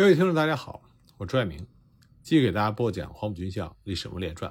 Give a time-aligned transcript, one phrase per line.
[0.00, 0.80] 各位听众，大家好，
[1.18, 1.58] 我朱爱明，
[2.22, 4.50] 继续给大家播讲《黄埔军校历史人列传》。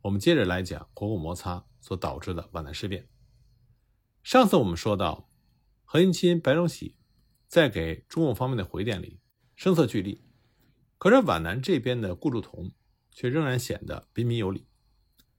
[0.00, 3.08] 我们接着来讲国共摩擦所导致的皖南事变。
[4.24, 5.30] 上次我们说到，
[5.84, 6.96] 何应钦、白崇禧
[7.46, 9.20] 在给中共方面的回电里
[9.54, 10.24] 声色俱厉，
[10.98, 12.72] 可是皖南这边的顾祝同
[13.12, 14.66] 却仍然显得彬彬有礼。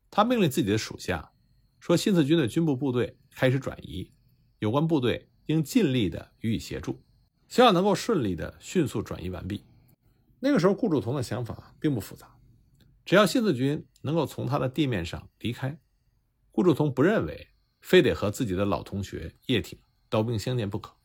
[0.09, 1.33] 他命令自己的属下
[1.81, 4.13] 说：“新四军的军部部队开始转移，
[4.59, 7.03] 有关部队应尽力的予以协助。”
[7.53, 9.63] 希望能够顺利的迅速转移完毕。
[10.39, 12.35] 那个时候，顾祝同的想法并不复杂，
[13.05, 15.79] 只要新四军能够从他的地面上离开，
[16.51, 17.49] 顾祝同不认为
[17.79, 19.77] 非得和自己的老同学叶挺
[20.09, 20.95] 刀兵相见不可。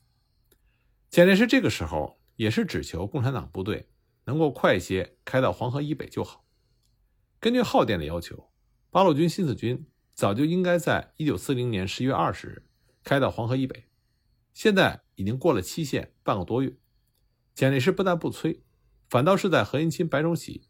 [1.11, 3.91] 蒋介石这个时候也是只求共产党部队
[4.25, 6.47] 能够快些开到黄河以北就好。
[7.39, 8.51] 根据号电的要求，
[8.89, 12.63] 八路军新四军早就应该在一九四零年十一月二十日
[13.05, 13.85] 开到黄河以北。
[14.59, 16.75] 现在已经过了期限半个多月，
[17.55, 18.61] 蒋介石不但不催，
[19.09, 20.63] 反倒是在何应钦、白崇禧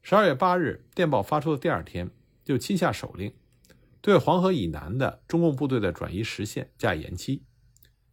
[0.00, 2.12] 十二月八日电报发出的第二天，
[2.44, 3.34] 就亲下手令，
[4.00, 7.42] 对黄河以南的中共部队的转移时限加以延期，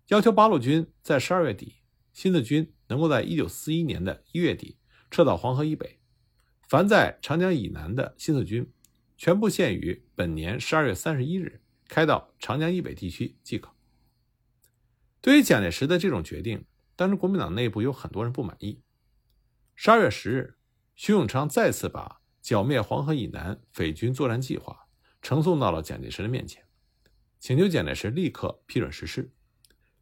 [0.07, 1.75] 要求八路军在十二月底，
[2.11, 4.77] 新四军能够在一九四一年的一月底
[5.11, 5.99] 撤到黄河以北，
[6.67, 8.67] 凡在长江以南的新四军，
[9.15, 13.69] 全部限于本年十二月三十一日开到长江以北地区即可。
[15.21, 18.81] 对于蒋介石的这种决定，当时国民党内部有很多人不满意。
[19.75, 20.57] 十二月十日，
[20.95, 24.87] 徐永昌再次把剿灭黄河以南匪军作战计划
[25.21, 26.65] 呈送到了蒋介石的面前，
[27.39, 29.33] 请求蒋介石立刻批准实施。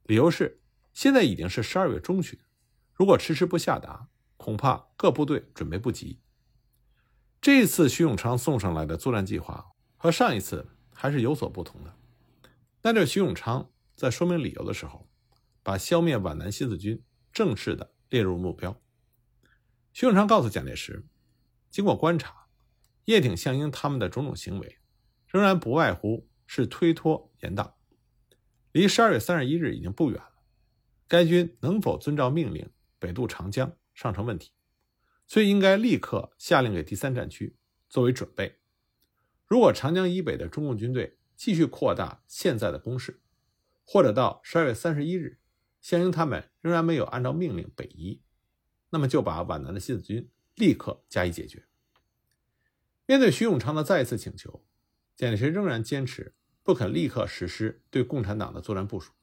[0.03, 0.61] 理由是，
[0.93, 2.39] 现在已经是十二月中旬，
[2.93, 6.19] 如果迟迟不下达，恐怕各部队准备不及。
[7.41, 11.95] 这一次徐永昌送上来的作战计划和上一次还是有所不同的。
[12.81, 15.06] 但这徐永昌在说明理由的时候，
[15.67, 18.81] 把消灭皖南新四军正式的列入目标。
[19.91, 21.05] 徐永昌告诉蒋介石，
[21.69, 22.47] 经过观察，
[23.03, 24.77] 叶挺、项英他们的种种行为，
[25.27, 27.73] 仍然不外乎是推脱延宕。
[28.71, 30.35] 离十二月三十一日已经不远了，
[31.05, 34.53] 该军能否遵照命令北渡长江尚成问题，
[35.25, 37.57] 所以应该立刻下令给第三战区
[37.89, 38.61] 作为准备。
[39.45, 43.19] 如果长江以北的中共军队继续扩大现在的攻势，
[43.83, 45.39] 或者到十二月三十一日。
[45.87, 48.19] 湘英他们仍然没有按照命令北移，
[48.89, 51.65] 那么就把皖南的新四军立刻加以解决。
[53.05, 54.65] 面对徐永昌的再一次请求，
[55.15, 59.13] 蒋介石仍然坚持不肯立刻实施对共产党的作战部署，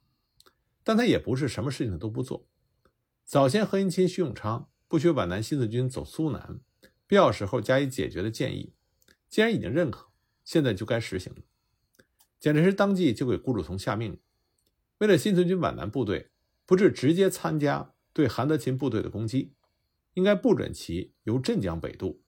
[0.82, 2.48] 但他也不是什么事情都不做。
[3.26, 6.60] 早先何应钦、徐永昌不许皖南新四军走苏南，
[7.06, 8.72] 必要时候加以解决的建议，
[9.28, 10.08] 既然已经认可，
[10.42, 11.42] 现在就该实行了。
[12.41, 14.20] 蒋介石当即就给顾祝同下命令，
[14.97, 16.30] 为了新四军皖南部队。
[16.66, 19.54] 不是直接参加对韩德勤部队的攻击，
[20.14, 22.22] 应该不准其由镇江北渡，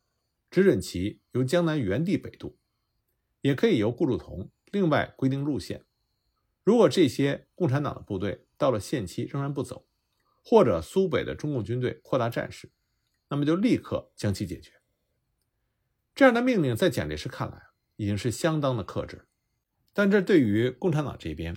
[0.51, 2.59] 只准其由江南原地北渡，
[3.41, 5.85] 也可以由顾祝同另外规定路线。
[6.65, 9.87] 如果这些共产党的部队到了限期仍然不走，
[10.45, 12.73] 或者苏北的中共军队扩大战事，
[13.29, 14.73] 那么就立刻将其解决。
[16.15, 17.63] 这样的命令在蒋介石看来
[17.97, 19.27] 已经是相当的克制，
[19.93, 21.57] 但这对于共产党这边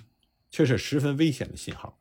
[0.49, 1.98] 却是十分危险的信号。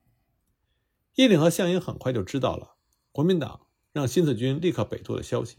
[1.18, 2.76] 叶挺和项英很快就知道了
[3.10, 5.58] 国民党让新四军立刻北渡的消息，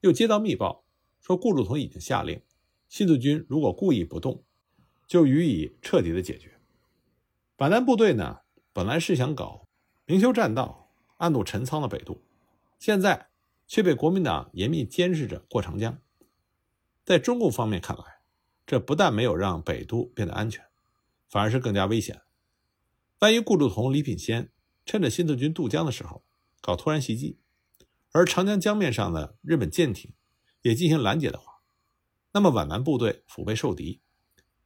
[0.00, 0.86] 又接到密报
[1.20, 2.40] 说顾祝同已经下令，
[2.88, 4.42] 新四军如果故意不动，
[5.06, 6.58] 就予以彻底的解决。
[7.58, 8.38] 皖南部队呢，
[8.72, 9.66] 本来是想搞
[10.06, 12.22] 明修栈道、暗度陈仓的北渡，
[12.78, 13.28] 现在
[13.66, 16.00] 却被国民党严密监视着过长江。
[17.04, 18.20] 在中共方面看来，
[18.64, 20.64] 这不但没有让北渡变得安全，
[21.28, 22.22] 反而是更加危险。
[23.18, 24.50] 万一顾祝同、李品仙
[24.88, 26.24] 趁着新四军渡江的时候
[26.62, 27.38] 搞突然袭击，
[28.10, 30.14] 而长江江面上的日本舰艇
[30.62, 31.60] 也进行拦截的话，
[32.32, 34.00] 那么皖南部队腹背受敌，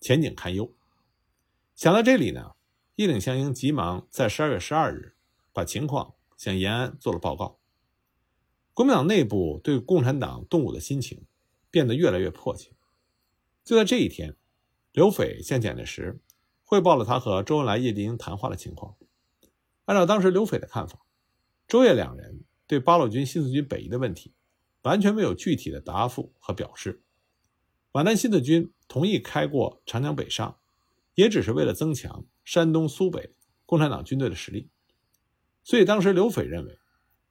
[0.00, 0.72] 前景堪忧。
[1.75, 2.53] 想到这里呢，
[2.94, 5.16] 叶挺、项英急忙在十二月十二日
[5.53, 7.59] 把情况向延安做了报告。
[8.72, 11.27] 国民党内部对共产党动武的心情
[11.69, 12.71] 变得越来越迫切。
[13.65, 14.36] 就在这一天，
[14.92, 16.21] 刘斐向蒋介石
[16.63, 18.95] 汇报了他和周恩来、叶剑英谈话的情况。
[19.84, 21.01] 按照当时刘斐的看法，
[21.67, 24.33] 周叶两人对八路军新四军北移的问题
[24.83, 27.03] 完全没有具体的答复和表示。
[27.93, 30.59] 皖南新四军同意开过长江北上，
[31.15, 33.34] 也只是为了增强山东、苏北
[33.67, 34.71] 共产党军队的实力。
[35.65, 36.79] 所以当时刘斐认为，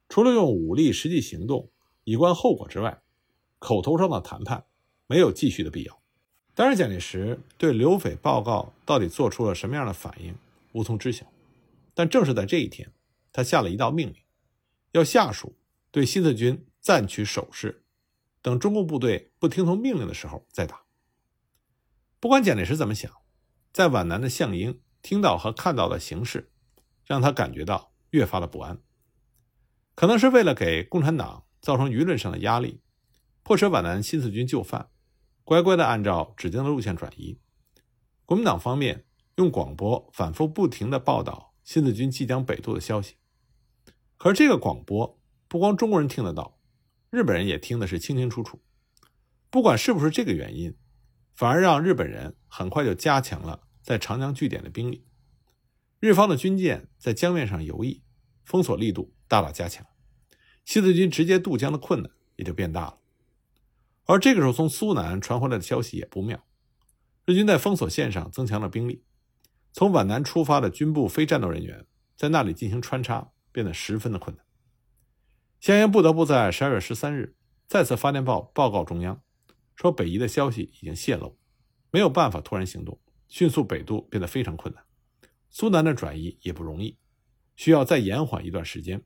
[0.08, 1.70] 除了用武力实际行动
[2.04, 3.02] 以观后果之外，
[3.58, 4.64] 口头上的谈判
[5.06, 6.00] 没有继续的必要。
[6.54, 10.34] 当然，蒋介石对刘斐报告到底做出了什么样的反应，
[10.72, 11.31] 无从知晓。
[11.94, 12.92] 但正是在这一天，
[13.32, 14.16] 他下了一道命令，
[14.92, 15.58] 要下属
[15.90, 17.84] 对新四军暂取守势，
[18.40, 20.84] 等中共部队不听从命令的时候再打。
[22.18, 23.12] 不管蒋介石怎么想，
[23.72, 26.52] 在皖南的项英听到和看到的形势，
[27.04, 28.80] 让他感觉到越发的不安。
[29.94, 32.80] 可能是为了给共产党造成舆论上的压力，
[33.42, 34.90] 迫使皖南新四军就范，
[35.44, 37.38] 乖乖的按照指定的路线转移。
[38.24, 39.04] 国民党方面
[39.36, 43.16] 用广播反复不停的报道新四军即将北渡的消息。
[44.16, 45.18] 可是这个广播
[45.48, 46.58] 不光中国人听得到，
[47.10, 48.60] 日本人也听的是清清楚楚。
[49.50, 50.76] 不管是不是这个原因。
[51.34, 55.06] 反而让日本人很快就加强了在长江据点的兵力，
[55.98, 58.02] 日方的军舰在江面上游弋，
[58.44, 59.84] 封锁力度大大加强，
[60.66, 62.98] 新四军直接渡江的困难也就变大了。
[64.04, 66.44] 而这个时候，从苏南传回来的消息也不妙，
[67.24, 69.02] 日军在封锁线上增强了兵力，
[69.72, 71.86] 从皖南出发的军部非战斗人员
[72.16, 74.44] 在那里进行穿插变得十分的困难。
[75.60, 77.36] 项英不得不在十二月十三日
[77.66, 79.22] 再次发电报报告中央。
[79.74, 81.38] 说北移的消息已经泄露，
[81.90, 84.84] 没有办法突然行动，迅速北渡变得非常困难。
[85.48, 86.98] 苏南的转移也不容易，
[87.56, 89.02] 需要再延缓一段时间，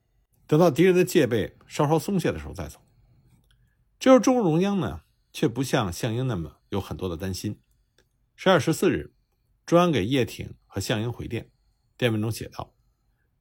[0.47, 2.81] 等到敌人的戒备稍稍松懈的时候再走。
[3.99, 5.03] 这时中共中央呢，
[5.33, 7.61] 却不像项英那么有很多的担心。
[8.35, 9.15] 十二月十四日，
[9.67, 11.51] 专给叶挺和项英回电，
[11.99, 12.73] 电文中写道：“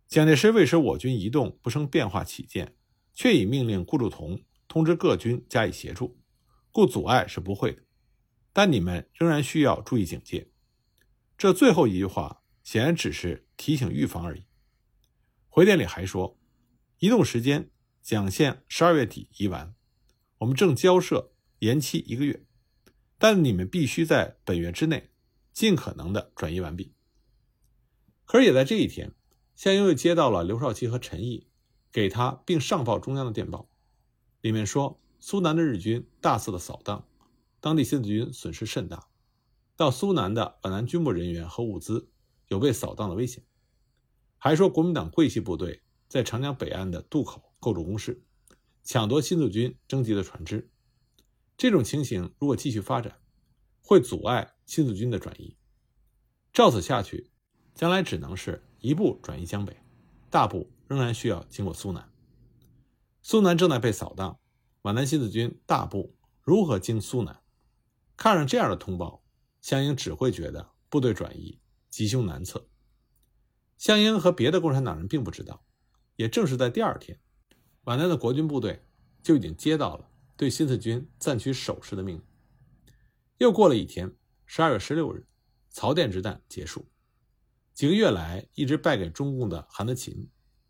[0.09, 2.75] 蒋介石为使我军移动不生变化起见，
[3.13, 6.19] 却已命令顾祝同通知各军加以协助。”
[6.73, 7.83] 故阻碍是不会的，
[8.51, 10.49] 但你们仍然需要注意警戒。
[11.37, 14.43] 这最后一句话显然只是提醒预防而已。
[15.47, 16.37] 回电里还说，
[16.97, 17.69] 移动时间
[18.01, 19.73] 蒋线十二月底移完，
[20.39, 22.43] 我们正交涉延期一个月，
[23.17, 25.11] 但你们必须在本月之内
[25.55, 26.93] 尽可能的转移完毕。
[28.25, 29.15] 可是也在这一天，
[29.55, 31.47] 项英又接到了刘少奇和陈毅
[31.91, 33.67] 给他并上报中央的电报，
[34.41, 35.01] 里面说。
[35.17, 37.07] 苏南的日军大肆的扫荡，
[37.59, 39.07] 当地新四军损失甚大。
[39.75, 42.11] 到苏南的皖南军部人员和物资
[42.47, 43.43] 有被扫荡的危险。
[44.37, 48.23] 还说国民党桂系部队在长江北岸的渡口构筑工事，
[48.83, 50.69] 抢夺新四军征集的船只。
[51.57, 53.17] 这种情形如果继续发展，
[53.87, 55.55] 会阻碍新四军的转移。
[56.51, 57.29] 照此下去，
[57.75, 59.77] 将来只能是一部转移江北，
[60.31, 62.11] 大部仍然需要经过苏南。
[63.21, 64.39] 苏南正在被扫荡。
[64.81, 67.41] 皖南新四军大部如何经苏南？
[68.17, 69.23] 看上这样的通报，
[69.61, 71.59] 项英只会觉得部队转移
[71.91, 72.67] 吉凶难测。
[73.77, 75.63] 项英和别的共产党人并不知道，
[76.15, 77.19] 也正是在第二天，
[77.83, 78.83] 皖南的国军部队
[79.21, 82.23] 就已经接到了对新四军暂取守势的命令。
[83.37, 84.15] 又过了一天，
[84.45, 85.27] 十二月十六日，
[85.69, 86.85] 曹甸之战结束。
[87.73, 90.29] 几个月来一直败给中共的韩德勤，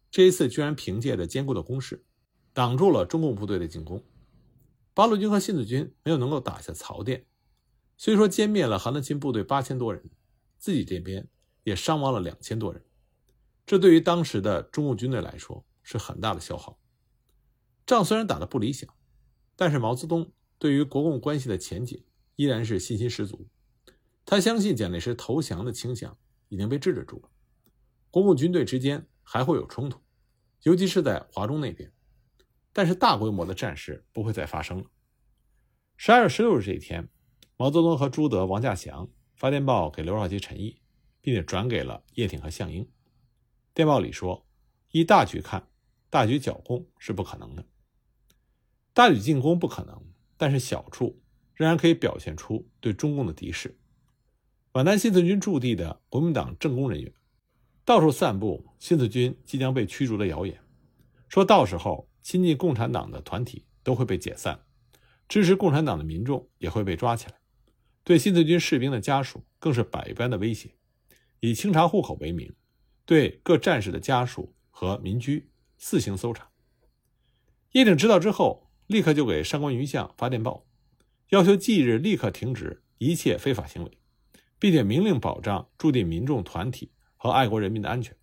[0.09, 2.03] 这一次居然凭借着坚固的攻势。
[2.53, 4.01] 挡住了中共部队的进攻，
[4.93, 7.25] 八路军和新四军没有能够打下曹店，
[7.97, 10.09] 虽说歼灭了韩德勤部队八千多人，
[10.57, 11.27] 自己这边
[11.65, 12.81] 也伤亡了两千多人，
[13.65, 16.79] 这对于当时的中共军队来说是很大的消耗。
[17.85, 18.89] 仗虽然打得不理想，
[19.57, 22.03] 但是毛泽东对于国共关系的前景
[22.35, 23.47] 依然是信心十足，
[24.25, 26.17] 他相信蒋介石投降的倾向
[26.49, 27.29] 已经被制止住了，
[28.09, 29.99] 国共军队之间还会有冲突，
[30.63, 31.91] 尤其是在华中那边。
[32.73, 34.85] 但是大规模的战事不会再发生了。
[35.95, 37.07] 十二月十六日这一天，
[37.55, 40.81] 毛泽东和朱德、王稼祥发电报给刘少奇、陈毅，
[41.21, 42.85] 并且转给了叶挺和项英。
[43.73, 44.45] 电报里说
[44.91, 45.69] ：“依大局看，
[46.09, 47.65] 大局剿共是不可能的。
[48.93, 51.21] 大举进攻不可能，但是小处
[51.55, 53.75] 仍然可以表现出对中共的敌视。
[54.71, 57.11] 皖南新四军驻地的国民党政工人员，
[57.83, 60.59] 到处散布新四军即将被驱逐的谣言，
[61.27, 64.59] 说到时候。”亲近共产党的团体都会被解散，
[65.27, 67.35] 支持共产党的民众也会被抓起来，
[68.03, 70.73] 对新四军士兵的家属更是百般的威胁，
[71.39, 72.51] 以清查户口为名，
[73.05, 76.49] 对各战士的家属和民居四行搜查。
[77.73, 80.65] 叶挺知道之后，立刻就给上官云相发电报，
[81.35, 83.91] 要求即日立刻停止一切非法行为，
[84.57, 88.15] 并且明令保障驻地民众团体和爱国人民的安全，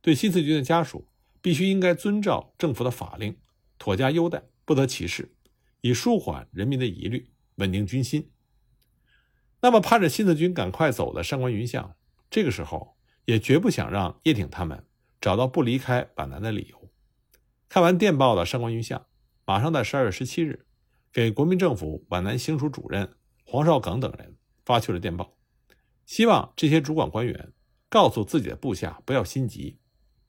[0.00, 1.08] 对新四军的家属。
[1.42, 3.36] 必须应该遵照政府的法令，
[3.76, 5.34] 妥加优待，不得歧视，
[5.82, 8.30] 以舒缓人民的疑虑，稳定军心。
[9.60, 11.94] 那么盼着新四军赶快走的上官云相，
[12.30, 12.96] 这个时候
[13.26, 14.86] 也绝不想让叶挺他们
[15.20, 16.90] 找到不离开皖南的理由。
[17.68, 19.04] 看完电报的上官云相，
[19.44, 20.64] 马上在十二月十七日，
[21.14, 23.08] 给国民政府皖南行署主任
[23.44, 25.36] 黄绍耿等人发去了电报，
[26.04, 27.52] 希望这些主管官员
[27.88, 29.78] 告诉自己的部下不要心急。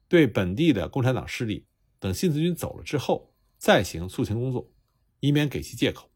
[0.06, 1.66] 对本地的共产党势力，
[1.98, 4.70] 等新四军走了之后再行肃清工作，
[5.18, 6.08] 以免给其借口。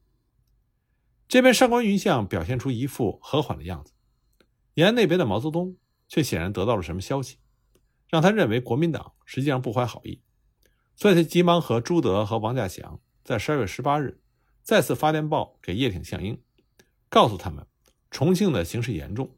[1.26, 3.92] 这边上官云相表现出一副和缓的样子，
[4.74, 7.38] 延安那边的毛泽东却显然得到了什么消息，
[8.08, 10.22] 让他认为国民党实际上不怀好意，
[10.94, 14.20] 所以他急忙和朱德和王稼祥在十二月十八日
[14.62, 16.40] 再次发电报给叶挺、项英，
[17.08, 17.66] 告诉他们
[18.10, 19.36] 重庆的形势严重，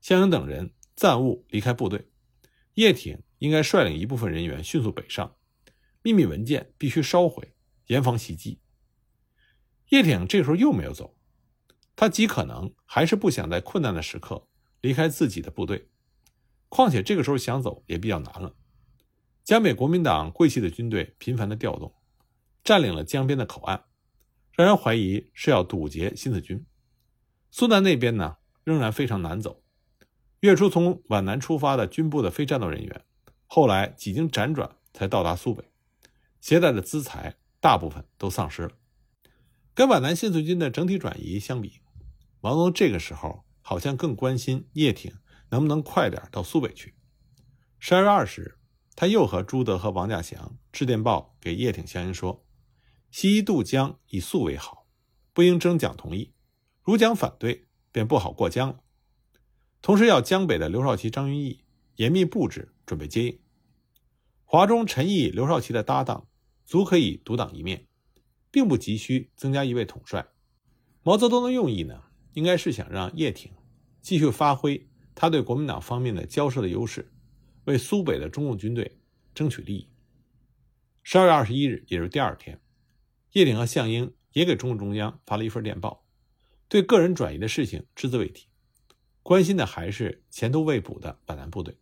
[0.00, 2.08] 项英等人暂勿离开部队，
[2.74, 5.36] 叶挺应该率领一部分人员迅速北上，
[6.02, 7.54] 秘密文件必须烧毁，
[7.86, 8.60] 严防袭击。
[9.90, 11.16] 叶挺这时候又没有走。
[11.96, 14.48] 他极可能还是不想在困难的时刻
[14.80, 15.88] 离开自己的部队，
[16.68, 18.56] 况且这个时候想走也比较难了。
[19.44, 21.94] 江北国民党桂系的军队频繁的调动，
[22.64, 23.84] 占领了江边的口岸，
[24.56, 26.64] 让人怀疑是要堵截新四军。
[27.50, 29.62] 苏南那边呢，仍然非常难走。
[30.40, 33.04] 月初从皖南出发的军部的非战斗人员，
[33.46, 35.64] 后来几经辗转才到达苏北，
[36.40, 38.70] 携带的资财大部分都丧失了。
[39.74, 41.80] 跟皖南新四军的整体转移相比，
[42.40, 45.12] 毛泽东这个时候好像更关心叶挺
[45.48, 46.94] 能不能快点到苏北去。
[47.80, 48.58] 十二月二十日，
[48.94, 52.44] 他又和朱德和王稼祥致电报给叶挺、项英说
[53.16, 54.88] ：“西渡江以速为好，
[55.32, 56.32] 不应征蒋同意。
[56.82, 58.80] 如蒋反对，便不好过江了。
[59.80, 61.62] 同时要江北的刘少奇、张云逸
[61.94, 63.38] 严密布置，准备接应。
[64.44, 66.26] 华中陈毅、刘少奇的搭档
[66.64, 67.86] 足可以独当一面，
[68.50, 70.26] 并不急需增加一位统帅。
[71.04, 72.02] 毛泽东的用意呢？”
[72.34, 73.52] 应该是想让叶挺
[74.00, 77.12] 继续发挥他对国民党方面的交涉的优势，
[77.66, 78.98] 为苏北的中共军队
[79.32, 79.88] 争取利益。
[81.04, 82.60] 十二月二十一日，也就是第二天，
[83.34, 86.04] 叶挺和项英也给中共中央发了一份电报，
[86.68, 88.46] 对个人转移的事情只字未提，
[89.24, 91.76] 关心的还是前途未卜的皖南部队。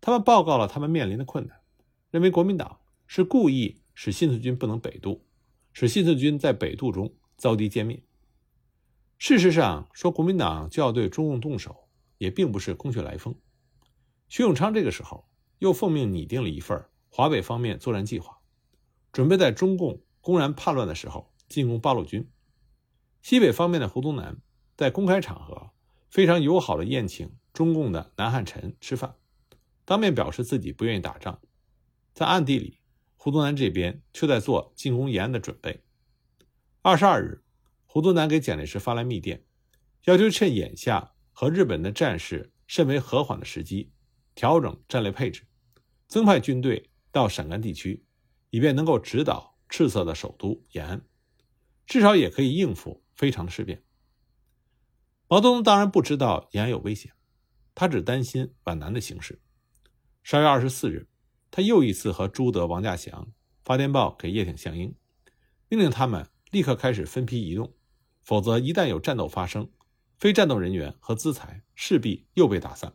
[0.00, 1.60] 他们报告了他们面临的困难，
[2.10, 5.24] 认为国民党是故意使新四军不能北渡，
[5.72, 8.02] 使新四军在北渡中遭敌歼灭。
[9.16, 11.88] 事实上，说国民党就要对中共动手，
[12.18, 13.32] 也并不是空穴来风。
[14.28, 15.28] 徐永昌这个时候
[15.60, 18.40] 又奉命拟定了一份华北方面作战计划，
[19.12, 22.30] 准备在中共公然叛乱的时候进攻八路军。
[23.22, 24.36] 西北方面的胡宗南
[24.76, 25.70] 在公开场合
[26.10, 29.14] 非常友好的宴请中共的南汉宸吃饭，
[29.86, 31.40] 当面表示自己不愿意打仗，
[32.12, 32.78] 在暗地里，
[33.16, 35.82] 胡宗南这边却在做进攻延安的准备。
[36.82, 37.42] 二十二日。
[37.86, 39.46] 胡宗南给蒋介石发来密电，
[40.04, 43.90] 要求趁眼下和日本的战事甚为和缓的时机，
[44.34, 45.46] 调整战略配置，
[46.06, 48.04] 增派军队到陕甘地区，
[48.50, 51.02] 以便能够指导赤色的首都延安，
[51.86, 53.82] 至少也可以应付非常的事变。
[55.28, 57.12] 毛泽东当然不知道延安有危险，
[57.74, 59.40] 他只担心皖南的形势。
[60.22, 61.08] 十二月二十四日，
[61.50, 63.30] 他又一次和朱德、王稼祥
[63.64, 64.94] 发电报给叶挺、项英，
[65.68, 67.74] 命令他们立刻开始分批移动。
[68.22, 69.70] 否则，一旦有战斗发生，
[70.18, 72.94] 非战斗人员和资财势必又被打散。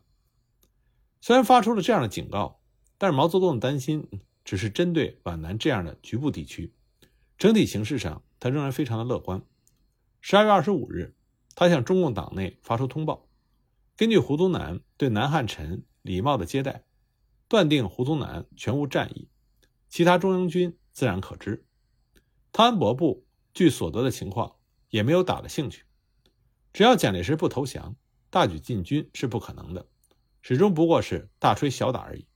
[1.21, 2.61] 虽然发出了这样的警告，
[2.97, 4.07] 但是毛泽东的担心
[4.43, 6.73] 只是针对皖南这样的局部地区，
[7.37, 9.41] 整体形势上他仍然非常的乐观。
[10.21, 11.15] 十二月二十五日，
[11.55, 13.27] 他向中共党内发出通报，
[13.95, 16.83] 根据胡宗南对南汉宸礼貌的接待，
[17.47, 19.29] 断定胡宗南全无战意，
[19.89, 21.65] 其他中央军自然可知。
[22.51, 24.55] 汤恩伯部据所得的情况。
[24.89, 25.85] 也没有打的兴趣，
[26.71, 27.95] 只要蒋介石不投降，
[28.29, 29.87] 大举进军是不可能的，
[30.43, 32.27] 始终不过是大吹小打而已。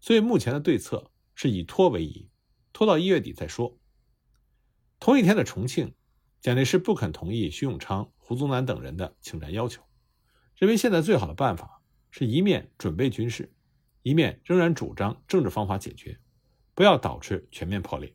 [0.00, 1.10] 所以目前的对策
[1.42, 2.30] 是以拖为宜，
[2.72, 3.76] 拖到一月底再说。
[5.00, 5.92] 同一天的重庆，
[6.40, 9.82] 蒋介石不肯同意徐永昌、胡宗南等人的请战要求，
[10.54, 11.82] 认为现在最好的办法
[12.12, 13.52] 是一面准备军事，
[14.02, 16.20] 一面仍然主张政治方法解决，
[16.76, 18.14] 不要导致全面破裂。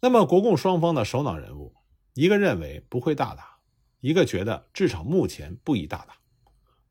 [0.00, 1.76] 那么国共双方的首脑人物。
[2.14, 3.60] 一个认为不会大打，
[4.00, 6.18] 一个觉得至少目前不宜大打，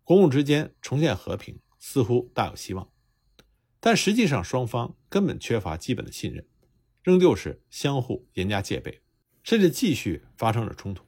[0.05, 2.89] 国共之间重建和平似乎大有希望，
[3.85, 6.47] 但实际上双方根本缺乏基本的信任，
[7.01, 9.01] 仍旧是相互严加戒备，
[9.43, 11.03] 甚至继续发生着冲突。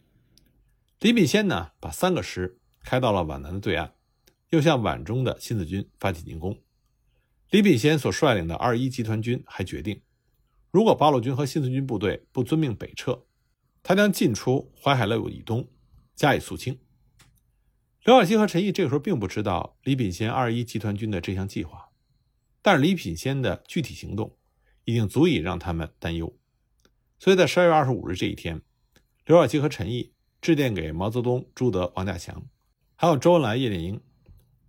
[1.00, 3.94] 李炳先呢，把三个师开到了皖南的对岸，
[4.50, 6.62] 又向皖中的新四军发起进攻。
[7.50, 10.02] 李炳先所率领的二一集团军还决定，
[10.70, 13.26] 如果八路军和新四军部队不遵命北撤。
[13.82, 15.70] 他将进出淮海路以东，
[16.14, 16.78] 加以肃清。
[18.04, 21.85] 刘晓庆和陈毅这个时候并不知道李品仙二一集团军的这项计划，
[22.66, 24.40] 但是李品仙的具体行动
[24.86, 26.36] 已经足以让他们担忧。
[27.20, 28.60] 所以在十二月二十五日这一天，
[29.24, 32.44] 刘少奇和陈毅致电给毛泽东、朱德、王稼祥，
[32.96, 34.02] 还有周恩来、叶剑英，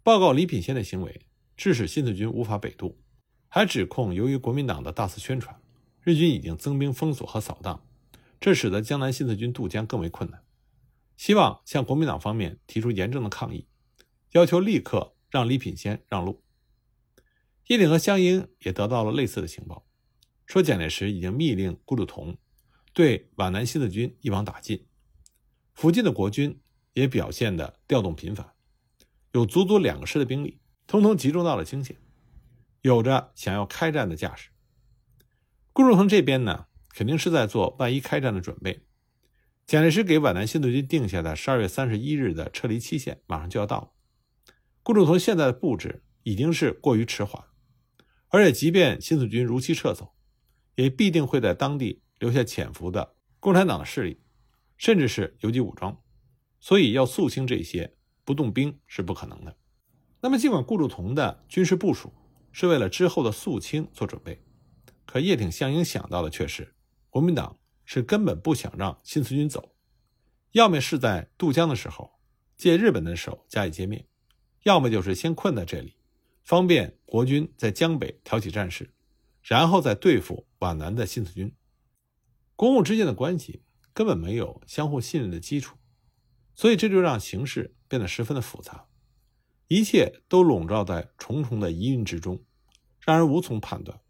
[0.02, 1.22] 报告李品仙的行为
[1.56, 2.98] 致使新四军无法北渡，
[3.48, 5.58] 还指控由于国民党的大肆宣传，
[6.02, 7.82] 日军已经增兵封锁和扫荡，
[8.38, 10.42] 这使得江南新四军渡江更为困难。
[11.16, 13.66] 希望向国民党方面提出严正的抗议，
[14.32, 16.42] 要求立刻让李品仙让路。
[17.66, 19.84] 叶挺和湘英也得到了类似的情报，
[20.46, 22.36] 说蒋介石已经密令顾祝同
[22.92, 24.86] 对皖南新四军一网打尽。
[25.74, 26.60] 附近的国军
[26.92, 28.52] 也表现的调动频繁，
[29.32, 31.96] 有足足两个师的兵力，通通集中到了清县，
[32.82, 34.50] 有着想要开战的架势。
[35.72, 38.86] 顾祝同这边呢，肯定是在做万一开战的准备。
[39.66, 43.90] 蒋介石给皖南新四军定下的十二月三十一日的撤离期限马上就要到了，
[44.84, 47.44] 顾祝同现在的布置已经是过于迟缓，
[48.28, 50.14] 而且即便新四军如期撤走，
[50.74, 54.20] 也必定会在当地留下潜伏的共产党的势力，
[54.76, 56.00] 甚至是游击武装，
[56.60, 59.56] 所以要肃清这些不动兵是不可能的。
[60.20, 62.12] 那么，尽管顾祝同的军事部署
[62.52, 64.42] 是为了之后的肃清做准备，
[65.04, 66.74] 可叶挺、项英想到的却是
[67.10, 67.58] 国民党。
[67.88, 69.76] 是根本不想让新四军走，
[70.50, 72.18] 要么是在渡江的时候
[72.56, 74.04] 借日本的手加以歼灭，
[74.64, 75.94] 要么就是先困在这里，
[76.46, 78.94] 方便国军在江北挑起战事，
[79.42, 81.52] 然后再对付皖南的新四军。
[82.54, 85.76] 公务之间的关系根本没有相互信任的基础，
[86.54, 88.86] 所以这就让形势变得十分的复杂，
[89.66, 92.40] 一切都笼罩在重重的疑云之中，
[93.00, 94.00] 让人无从判断，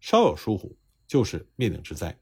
[0.00, 2.18] 稍有疏忽就是灭顶之灾。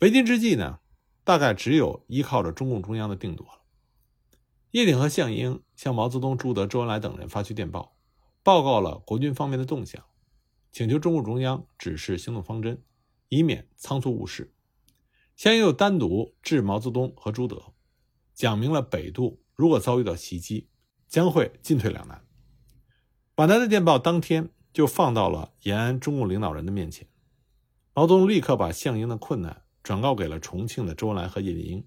[0.00, 0.80] 为今之计呢，
[1.22, 3.60] 大概只有依靠着中共中央的定夺了。
[4.72, 7.96] 叶挺和项英向毛泽东、朱德、周恩来等人发去电报，
[8.42, 10.04] 报告了国军方面的动向，
[10.72, 12.82] 请求中共中央指示行动方针，
[13.28, 14.52] 以免仓促误事。
[15.36, 17.72] 项英又单独致毛泽东和朱德，
[18.34, 20.68] 讲明了北渡如果遭遇到袭击，
[21.08, 22.24] 将会进退两难。
[23.34, 27.08] 皖南的电报当天就放到了延安中共领导人的面前，
[27.94, 29.62] 毛泽东立刻把项英的困难。
[29.82, 31.82] 转告给了重庆的周恩来和叶剑英，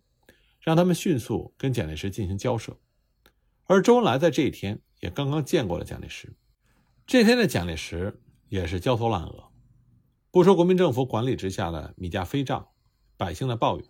[0.60, 2.76] 让他们迅速跟蒋介石进行交涉。
[3.66, 6.36] 而周恩来在这一天也刚刚见过了蒋介石。
[7.06, 9.50] 这天的蒋介石也是焦头烂额，
[10.32, 12.70] 不说国民政府管理之下的米价飞涨、
[13.18, 13.86] 百姓的抱怨，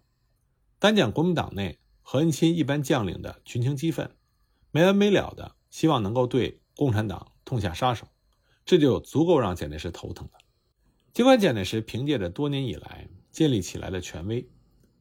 [0.79, 4.09] 单讲国民党内何应钦一般将领的群情激愤，
[4.71, 8.07] 没完没了的希望能够对共产党痛下杀手，
[8.65, 10.39] 这就足够让蒋介石头疼了。
[11.13, 14.49] 尽管蒋介石凭借着多年以来，建立起来的权威，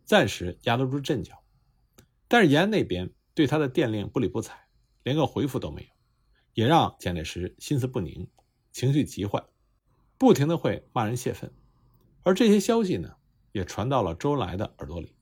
[0.04, 1.42] 暂时压得住阵脚，
[2.28, 4.68] 但是延安那边对他的电令不理不睬，
[5.02, 5.88] 连个回复都没有，
[6.54, 8.28] 也让蒋介石心思不宁，
[8.70, 9.42] 情绪极坏，
[10.18, 11.52] 不停的会骂人泄愤，
[12.22, 13.16] 而这些消息呢，
[13.52, 15.14] 也传到了周恩来的耳朵里。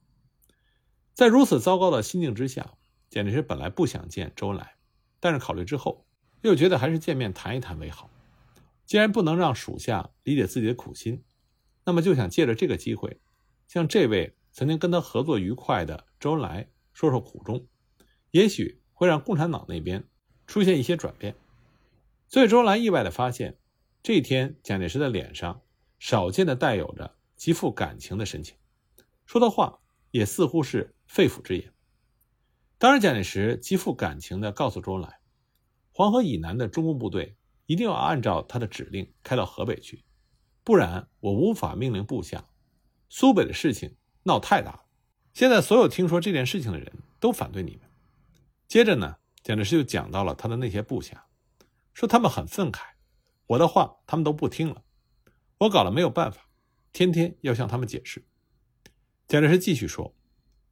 [1.13, 2.73] 在如此糟糕的心境之下，
[3.09, 4.75] 蒋介石本来不想见周恩来，
[5.19, 6.05] 但是考虑之后，
[6.41, 8.09] 又觉得还是见面谈一谈为好。
[8.85, 11.23] 既然不能让属下理解自己的苦心。
[11.83, 13.19] 那么就想借着这个机会，
[13.67, 17.65] 向这位曾经跟他合作愉快的周恩来说说苦衷，
[18.29, 20.07] 也许会让共产党那边
[20.51, 21.33] 出现一些转变。
[22.27, 23.57] 所以周恩来意外的发现，
[24.03, 25.61] 这一天蒋介石的脸上
[25.97, 28.57] 少见的带有着极富感情的神情，
[29.25, 29.79] 说的话
[30.11, 31.71] 也似乎是肺腑之言。
[32.77, 35.19] 当然，蒋介石极富感情的告诉周恩来，
[35.93, 40.03] 黄河以南的中共部队一定要按照他的指令开到河北去。
[40.65, 42.45] 不然我无法命令部下。
[43.07, 44.83] 苏北的事情闹太大了，
[45.33, 47.89] 现在所有听说这件事情的人都反对你们。
[48.67, 51.25] 接着呢，蒋介石就讲到了他的那些部下，
[51.93, 52.81] 说他们很愤慨，
[53.47, 54.83] 我的话他们都不听了，
[55.59, 56.47] 我搞了没有办法，
[56.93, 58.25] 天天要向他们解释。
[59.27, 60.15] 蒋介石继续说，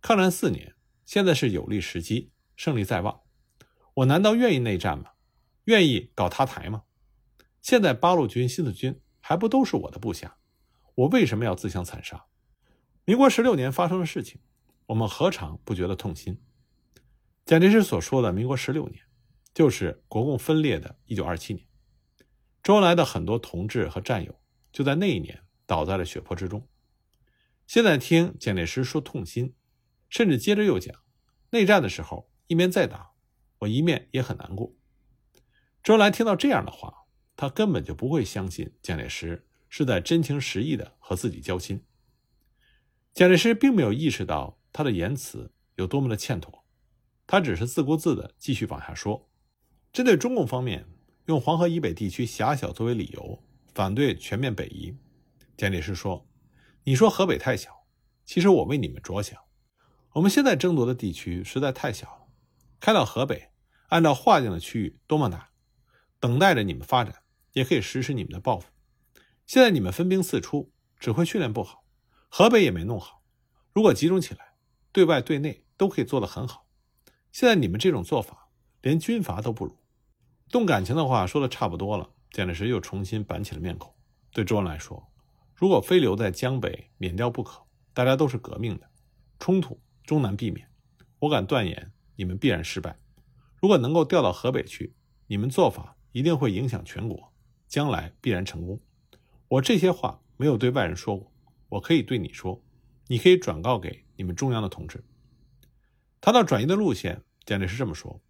[0.02, 3.22] 抗战四年，现在是有利时机，胜利在望，
[3.96, 5.12] 我难道愿意内战吗？
[5.66, 6.84] 愿意搞塌台吗？
[7.62, 9.02] 现在八路军、新四军。
[9.22, 10.38] 还不都是我的部下，
[10.96, 12.26] 我为什么要自相残杀？
[13.06, 14.42] 民国十六年发生的事情，
[14.88, 16.42] 我们何尝不觉得痛心？
[17.50, 19.02] 蒋介石所说的民国十六年，
[19.56, 21.66] 就是国共分裂的一九二七年。
[22.62, 24.40] 周恩来的很多同志和战友
[24.72, 26.70] 就在那一年倒在了血泊之中。
[27.66, 29.56] 现在听蒋介石说痛心，
[30.12, 30.96] 甚至接着又讲，
[31.50, 33.14] 内战的时候一面在打，
[33.62, 34.76] 我一面也很难过。
[35.82, 37.08] 周恩来听到这样的话。
[37.36, 41.84] 他根本就不会相信蒋介石是在真情实意的和自己交心。
[43.12, 46.59] 蒋介石并没有意识到他的言辞有多么的欠妥，
[47.32, 49.30] 他只是自顾自的继续往下说。
[49.94, 50.88] 针对中共方面
[51.28, 53.44] 用黄河以北地区狭小作为理由
[53.76, 54.98] 反对全面北移，
[55.56, 56.28] 蒋介石说
[56.86, 57.86] ：“你说河北太小，
[58.26, 59.40] 其实我为你们着想。
[60.14, 62.28] 我们现在争夺的地区实在太小了，
[62.80, 63.52] 开到河北，
[63.90, 65.52] 按照划定的区域多么大，
[66.20, 67.14] 等待着你们发展。”
[67.54, 68.70] 也可以实施你们的报复。
[69.48, 71.84] 现在你们分兵四出，指挥训练不好，
[72.30, 73.24] 河北也没弄好。
[73.74, 74.54] 如果集中起来，
[74.92, 76.69] 对外对内都可以做得很好。
[77.32, 78.50] 现在你们这种做法，
[78.82, 79.78] 连军阀都不如。
[80.50, 83.94] 动感情的话说的差不多了，蒋介石又重新板起了面孔，
[84.34, 85.12] 对周恩来说
[85.54, 87.62] ：“如果非留在江北免掉不可，
[87.94, 88.90] 大家都是革命的，
[89.40, 90.68] 冲突终难避免。
[91.20, 92.98] 我敢断言，你们必然失败。
[93.62, 94.96] 如果能够调到河北去，
[95.28, 97.32] 你们做法一定会影响全国，
[97.68, 98.80] 将来必然成功。
[99.48, 101.32] 我这些话没有对外人说过，
[101.70, 102.60] 我可以对你说，
[103.08, 105.04] 你可以转告给你们中央的同志。”
[106.22, 108.22] 谈到转移的路线，蒋介石这么说：“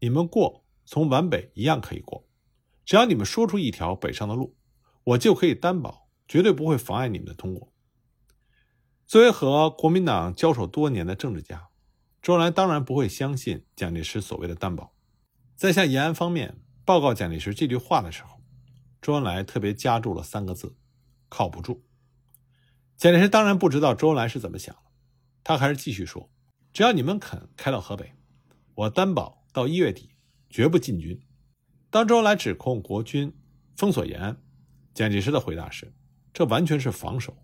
[0.00, 2.26] 你们过。”从皖北一样可以过，
[2.84, 4.56] 只要你们说出一条北上的路，
[5.04, 7.72] 我就可以担保，绝对不会妨碍你们的通过。
[9.06, 11.68] 作为和国民党交手多年的政治家，
[12.20, 14.92] 周恩来当然不会相信蒋介石所谓的担保。
[15.54, 18.40] 在向延安方面报告蒋介石这句话的时候，
[19.00, 20.74] 周恩来特别加注了三个字：
[21.28, 21.84] 靠不住。
[22.96, 24.82] 蒋介石当然不知道周恩来是怎么想的，
[25.44, 26.28] 他还是继续说
[26.72, 28.12] ：“只要你们肯开到河北，
[28.74, 30.08] 我担保到一月底。”
[30.52, 31.16] 绝不进军。
[31.90, 33.32] 当周恩来指控国军
[33.76, 34.36] 封锁延安，
[34.92, 35.94] 蒋介石的回答是
[36.34, 37.36] ：“这完全是防守，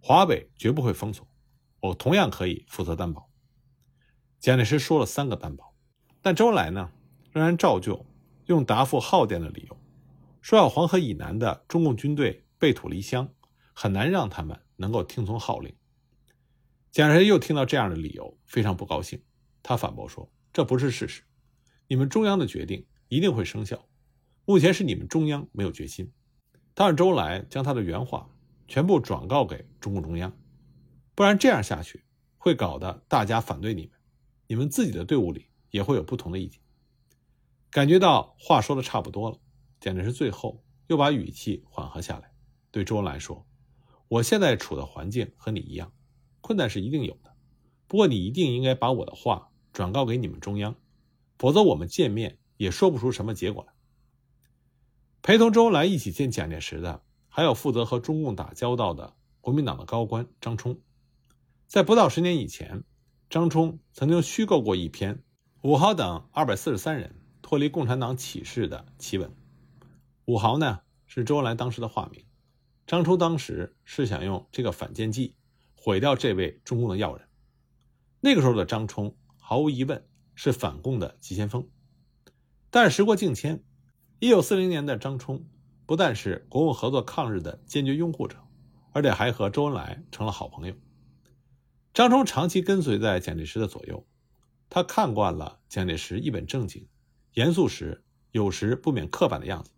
[0.00, 1.26] 华北绝不会封锁，
[1.80, 3.28] 我同样可以负责担保。”
[4.38, 5.74] 蒋介石说了三个担保，
[6.22, 6.92] 但周恩来呢，
[7.32, 8.06] 仍然照旧
[8.46, 9.76] 用答复耗电的理由，
[10.40, 13.28] 说要黄河以南的中共军队背土离乡，
[13.72, 15.74] 很难让他们能够听从号令。
[16.94, 19.20] 蒋介石又听到这样的理由，非常不高兴，
[19.64, 21.24] 他反驳说：“这不是事实。”
[21.90, 23.88] 你们中央的决定一定会生效，
[24.44, 26.12] 目前是你们中央没有决心。
[26.72, 28.30] 他让周恩来将他的原话
[28.68, 30.38] 全部转告给中共中央，
[31.16, 32.04] 不然这样下去
[32.38, 33.90] 会搞得大家反对你们，
[34.46, 36.60] 你们自己的队伍里也会有不同的意见。
[37.70, 39.40] 感觉到话说的差不多了，
[39.80, 42.30] 蒋介石最后又把语气缓和下来，
[42.70, 43.44] 对周恩来说
[44.06, 45.92] ：“我现在处的环境和你一样，
[46.44, 47.34] 困难是一定有的，
[47.86, 50.76] 不过你一定应该把我的话转告给你们中央。”
[51.38, 53.72] 否则，我们见面也说不出什么结果来。
[55.22, 60.78] 陪同周恩来一起见蒋介石的，还有负责和中共打交道的国民党的高官张冲。
[61.66, 62.84] 在不到十年以前，
[63.30, 65.24] 张冲曾经虚构过一篇
[65.62, 69.34] 伍豪等二百四十三人脱离共产党启事的奇文。
[70.26, 72.22] 伍豪呢，是周恩来当时的化名。
[72.86, 75.34] 张冲当时是想用这个反间计
[75.84, 77.28] 毁掉这位中共的要人。
[78.20, 80.02] 那个时候的张冲，毫无疑问。
[80.36, 81.68] 是反共的急先锋，
[82.68, 83.62] 但时过境迁，
[84.18, 85.46] 一九四零年的张冲
[85.86, 88.36] 不但是国共合作抗日的坚决拥护者，
[88.90, 90.74] 而且还和周恩来成了好朋友。
[91.92, 94.04] 张冲长期跟随在蒋介石的左右，
[94.68, 96.88] 他看惯了蒋介石一本正经、
[97.34, 99.70] 严肃时有时不免刻板的样子，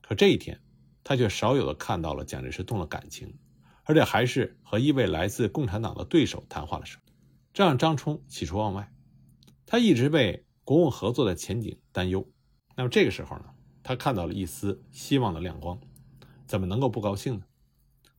[0.00, 0.62] 可这一天，
[1.04, 3.36] 他却少有的看到了蒋介石动了感情，
[3.92, 7.02] 而且还是和一位来自共产党的对手谈话的时候，
[7.52, 8.90] 这让张冲喜出望外。
[9.66, 12.26] 他一直为国共合作的前景担忧，
[12.74, 13.44] 那么这个时候呢，
[13.82, 15.78] 他看到了一丝希望的亮光，
[16.46, 17.44] 怎么能够不高兴呢？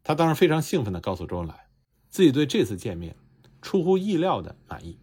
[0.03, 1.67] 他当然非常兴奋地告诉周恩来，
[2.09, 3.15] 自己对这次见面
[3.59, 4.99] 出乎意料的满意。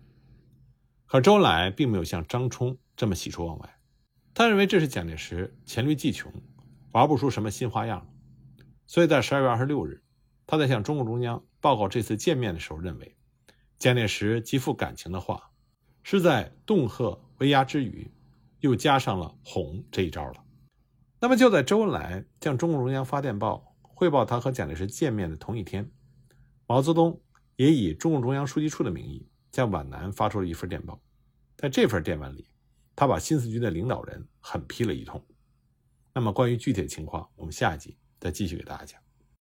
[1.07, 3.77] 可周恩来并没有像张冲这么喜出望外，
[4.35, 6.33] 他认为这是蒋介石黔驴技穷，
[6.93, 8.07] 玩不出什么新花样。
[8.87, 10.03] 所以在十二月二十六日，
[10.51, 13.15] 他在向中共中央报告这次见面的时候，认为
[13.79, 15.53] 蒋介石极富感情的话。
[16.03, 18.11] 是在恫吓威压之余，
[18.59, 20.45] 又加上了哄这一招了。
[21.21, 25.89] 那么就在周恩来向中共中央发电报汇报他和蒋介石见面的同一天，
[26.67, 27.23] 毛泽东
[27.55, 31.01] 也以中共中央书记处的名义向皖南发出了一份电报。
[31.57, 32.49] 在这份电文里，
[32.97, 35.25] 他把新四军的领导人狠批了一通。
[36.13, 39.00] 那么关于具体的情况，我们下一集再继续给大家讲。